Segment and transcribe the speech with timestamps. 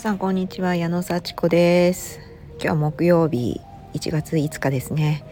[0.00, 0.76] さんこんにちは。
[0.76, 2.20] 矢野幸子です。
[2.52, 3.60] 今日は木曜日
[3.92, 5.22] 1月5日ですね、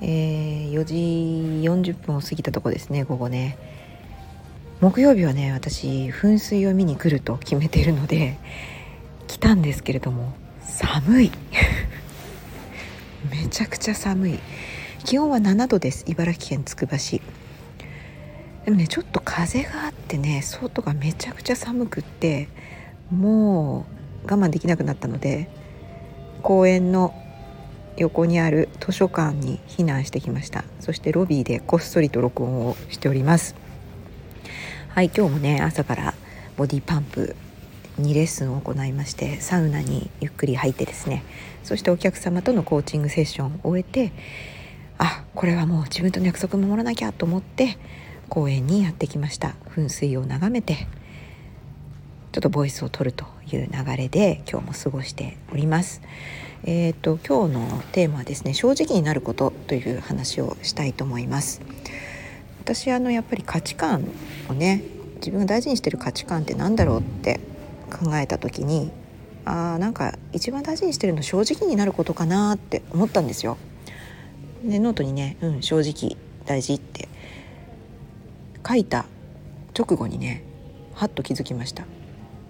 [0.00, 0.94] えー、4時
[1.68, 3.58] 40分を過ぎたとこですね午後ね。
[4.80, 8.38] 木曜日はね私噴水を見に来ると決めているので
[9.26, 10.32] 来たんですけれども
[10.62, 11.30] 寒い。
[13.30, 14.38] めちゃくちゃ寒い。
[15.04, 17.20] 気温は7度です茨城県つくば市。
[18.64, 22.48] でもねちょっと風があってね外がめちゃくちゃ寒くって
[23.10, 23.97] もう
[24.30, 25.48] 我慢できなくなったので
[26.42, 27.14] 公園の
[27.96, 30.64] 横にある図書館に避難してきました。
[30.78, 33.56] そしてロビーでこっそりと録音をしております。
[34.90, 36.14] はい今日もね朝から
[36.56, 37.34] ボディパンプ
[38.00, 41.24] 2レッスンを行いましてサウナにゆっくり入ってですね。
[41.64, 44.12] そしてお客様とのコーチングセッションを終えて
[44.98, 47.78] あこれはもう自分との約束守らなきゃと思って
[48.28, 49.54] 公園にやってきました。
[49.74, 50.86] 噴水を眺めて
[52.38, 56.00] ちょっとボイスを取るという流れで今日も過ごしております。
[56.62, 61.60] えーと、今日のテーマはですね正直になることという話をしたいと思います。
[62.60, 64.04] 私あのやっぱり価値観
[64.48, 64.84] をね
[65.16, 67.40] 自分が大事にしてる価値観って何だろうって
[67.90, 68.92] 考えた時に
[69.44, 73.58] あーなんか一番大事にしてるの正直になることかなって思ったんですよ。
[74.64, 77.08] でノートにね「うん正直大事」って
[78.64, 79.06] 書いた
[79.76, 80.44] 直後にね
[80.94, 81.84] はっと気づきました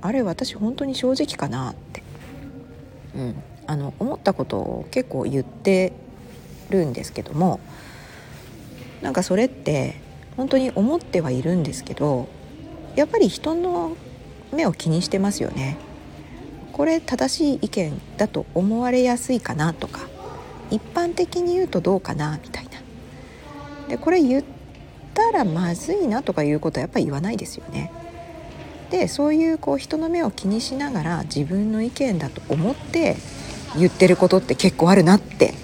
[0.00, 2.02] あれ私本当に正直かなって、
[3.16, 5.92] うん、あの思ったことを結構言って
[6.70, 7.60] るんですけども
[9.02, 10.00] なんかそれって
[10.36, 12.28] 本当に思ってはいるんですけど
[12.96, 13.96] やっぱり人の
[14.52, 15.77] 目を気にしてますよね。
[16.72, 20.08] これ正しい意見だと思われやすいかなとか
[20.70, 22.70] 一般的に言うとどうかなみたいな。
[23.88, 24.44] でこれ言っ
[25.12, 27.90] たらまずいなとかいうことはやっぱり言わないですよね。
[28.91, 33.17] でそういうこう人の目を気にしながら自分の意見だと思って
[33.77, 35.55] 言ってることって結構あるなって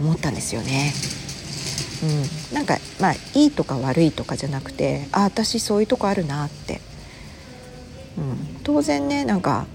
[0.00, 0.92] 思ったんですよね。
[2.02, 6.82] うん、なんかまあいいとか悪いとかじゃなくてあ私そういうとこあるなって、
[8.18, 9.66] うん、当然ねなんか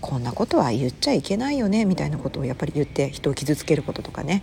[0.00, 4.42] こんなことは言っちゃいけないよねみたいなことをやっぱり言って人を傷つけることとかね。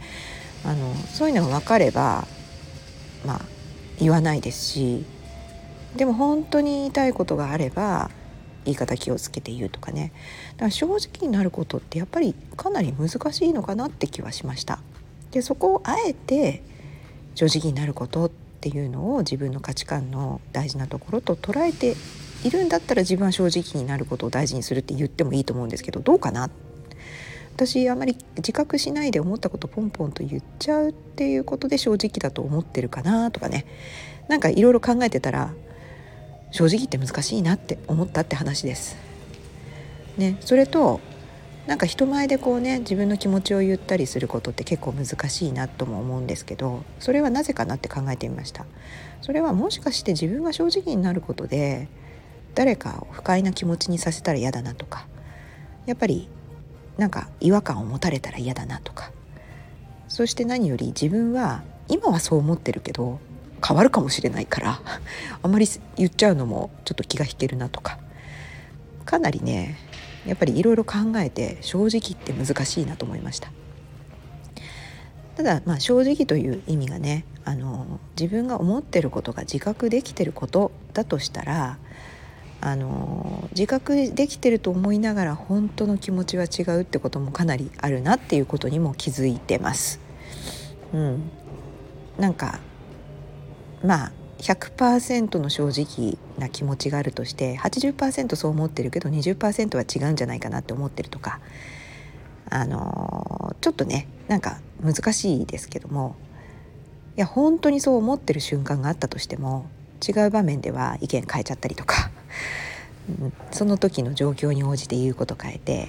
[0.66, 2.28] あのそういうのが分かれば
[3.26, 3.42] まあ
[4.00, 5.06] 言わないですし
[5.96, 8.12] でも本当に言いたいことがあれば
[8.66, 10.12] 言い方気をつけて言うとかね。
[10.54, 14.80] だから正直になることってやっぱりかなり難しいのかなって気はしました。
[15.32, 16.64] でそこをあえて
[17.36, 18.30] 正直になることっ
[18.62, 21.96] ていうのを自分の価値観の大事なところと捉えて
[22.44, 26.50] いるんだったら自分は正直になることを大事にするって言ってもいいと思うんですけどどうかな。
[27.56, 33.66] 私あまり自覚しないで思ったことポンポンと言っちゃうっていうことで正直だと思ってるかなとかね。
[34.28, 35.54] なんかいろいろ考えてたら
[36.56, 38.96] 正直言って難しいなって思ったって話です。
[40.16, 41.02] ね、それと
[41.68, 48.66] なんか人前でこうね自分の気持ちを言ったりすることって結構難しいなとも思うんですけどそれはなぜかなって考えてみました
[49.22, 51.90] それはもしかして自分が正直になることで
[52.54, 55.06] 誰かを不快な気持ちにさせたら嫌だなとか
[55.86, 56.30] やっぱり
[56.98, 59.12] なんか違和感を持たれたら嫌だなとか
[60.08, 63.20] そして何より自分は今はそう思ってるけど
[63.66, 64.82] 変わるかもしれないから
[65.42, 68.00] あまり言っちゃうのもちょっと気が引けるなとか。
[69.06, 69.78] かなりね
[70.26, 73.52] やっぱりいろいろ考えて正直って難しいなと思いました。
[75.38, 81.78] ただまあ正直という意味がねあの自分が思ってることが自覚できてることだとしたら
[82.62, 90.00] あの自覚できてると思いながら本当の気持ちは違うってこともかなりあるなっていうことにも気づいてます。
[90.94, 91.30] うん、
[92.18, 92.60] なんか
[93.84, 101.40] まあ100%の正直な気持ちがあるとして80%そう思ってるけど20%は違うんじゃないかなって思ってるとか
[102.50, 106.16] あのちょっとねなんか難しいですけども
[107.18, 109.70] いや本当にそう思ってる瞬間があったとしても
[110.08, 112.12] 違う場面では意見変えちゃったりとか
[113.52, 115.88] その時の状況に応じて言うこと変えて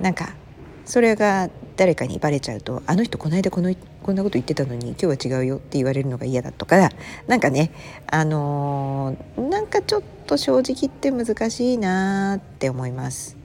[0.00, 0.34] なんか
[0.86, 6.90] それが誰かにバレちゃうと「あの人この間このこんなこと言ってたのに今日は違うよ」って言われるのが嫌だとか
[7.26, 7.72] なんかね
[8.06, 13.36] あのー、なんかちょっと正直って難しいなって思います。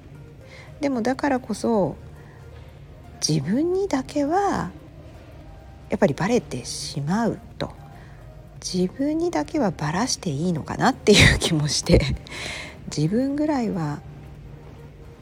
[0.79, 1.95] でもだからこそ
[3.27, 4.71] 自分にだけは
[5.89, 7.71] やっぱりバレてしまうと
[8.63, 11.99] 自分にだけはバラしていいのかなっていう気もして
[12.95, 13.99] 自分ぐらいは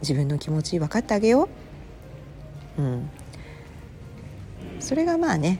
[0.01, 1.68] 自分の気持ち分かってあげよう
[2.79, 3.09] うん、
[4.79, 5.59] それがまあね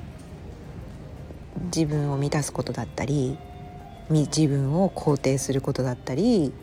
[1.66, 3.38] 自分を満たすことだったり
[4.10, 6.54] 自分を肯定することだったり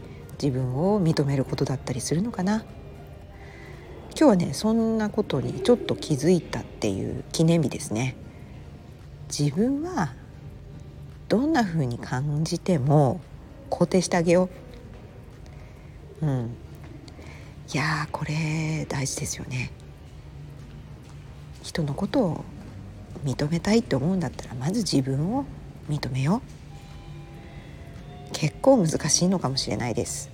[0.43, 2.65] 自分を認めることだったりするのかな。
[4.19, 8.17] 今日はねそんなことにちょっと気づいたっていう記念日ですね。
[9.29, 10.15] 自分は
[11.29, 13.21] どんな風に感じても
[13.69, 14.49] 肯定してあげよ
[16.23, 16.27] う。
[16.27, 16.57] うん。
[17.73, 19.71] いやこれ大事ですよね。
[21.77, 22.45] 人のことを
[23.23, 25.45] 認めたいって思うんだったらまず自分を
[25.91, 26.41] 認めよ
[28.31, 28.33] う。
[28.33, 30.31] 結構難しいのかもしれないです。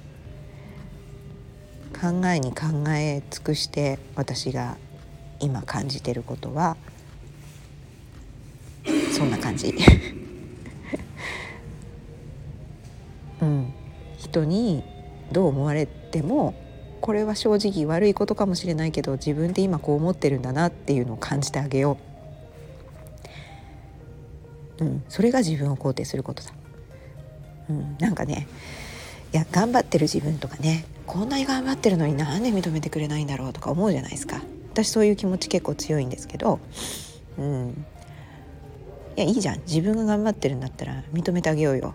[2.01, 4.77] 考えに考え尽くして私が
[5.41, 6.77] 今感じてることは
[9.11, 9.75] そんな感じ。
[13.43, 13.73] うん。
[14.17, 14.85] 人に
[15.33, 16.55] どう思われても
[17.03, 21.99] これは正直悪いことかもしれないけど自分で今こう思ってるんだなっていうのを感じてあげよ
[24.79, 26.53] う、うん、それが自分を肯定することだ、
[27.69, 28.47] うん、なんかね
[29.33, 34.41] いや頑張ってる自分とかねこんなに頑張ってるのになんで認めてくれないんだろうとか思うじゃないですか。
[34.73, 36.59] 私そういう気持ち結構強いんですけど、
[37.37, 37.85] うん、
[39.17, 39.61] いやいいじゃん。
[39.67, 41.95] 自分が頑張ってるんだったら認めてあげようよ。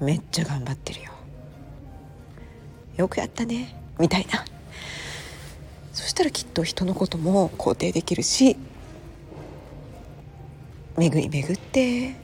[0.00, 1.12] めっちゃ頑張ってるよ。
[2.96, 3.85] よくやったね。
[3.98, 4.44] みたいな。
[5.92, 8.56] そしたらきっと人のことも肯定できるし
[10.98, 12.14] 巡り巡って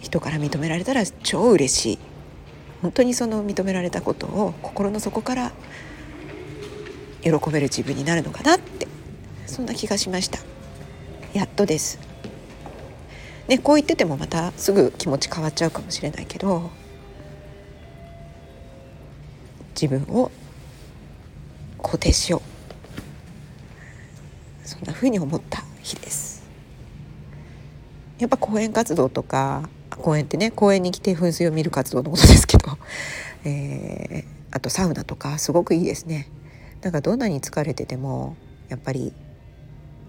[0.00, 1.98] 人から認められたら超嬉しい。
[2.82, 5.52] 本当にその認められたことを心の底から
[7.22, 8.88] 喜べる自分になるのかなって
[9.46, 10.38] そんな気がしました。
[11.34, 11.98] やっとです。
[13.48, 16.70] ねこう言っててもまたすぐ気持ち変わっちゃうかもしれないけど
[19.74, 20.30] 自分を
[21.80, 22.42] 肯定しよ
[24.64, 24.68] う。
[24.68, 26.42] そんな風に思った日です。
[28.18, 32.78] やっぱ講演活動とか公園ってね公園に来て噴水を見る活動のことですけど、
[33.44, 36.28] えー、あとサウナとかすごくいいですね。
[36.82, 38.36] なんかどんなに疲れてても
[38.68, 39.12] やっぱり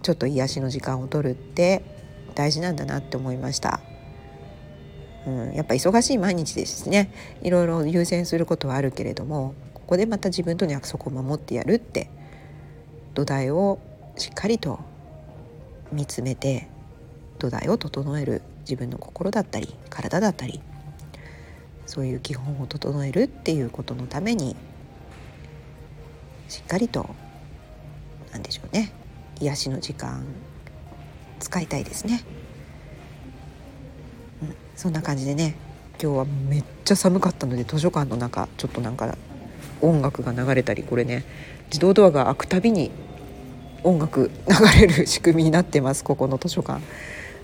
[0.03, 1.81] ちょっと癒しの時間を取るって
[2.35, 3.81] 大事なんだなって思いました。
[5.25, 7.11] うん、やっぱ忙しい毎日ですね。
[7.41, 9.53] いろいろ優先することはあるけれども。
[9.91, 12.09] こでまた自分との約束を守ってやるって
[13.13, 13.77] 土台を
[14.15, 14.79] しっかりと
[15.91, 16.69] 見つめて
[17.39, 20.61] 土台を整える自分の心だったり体だったり
[21.87, 24.55] そういう基本を整えるっていうことのために
[26.47, 27.09] しっかりと
[28.31, 28.93] 何でしょうね
[29.41, 30.23] 癒しの時間
[31.41, 32.23] 使いたいですね、
[34.77, 35.55] そんな感じでね
[36.01, 39.17] 今日はめっちゃ寒かったので図書館の中ちょっとなんか
[39.81, 41.23] 音楽が流れたりこれね
[41.67, 42.91] 自動ドアが開くたびに
[43.83, 46.81] 音楽流れる仕組みになってますここの図書館。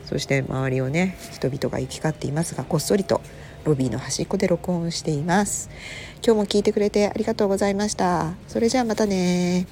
[0.05, 3.19] そして周りをね人々が行き交っていますがこっそりと
[3.65, 5.69] ロビーの端っこで録音しています。
[6.25, 8.33] 今日も聞いてくれてありがとうございました。
[8.47, 9.67] それじゃあまたね